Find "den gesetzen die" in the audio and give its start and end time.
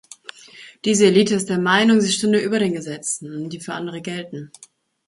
2.57-3.59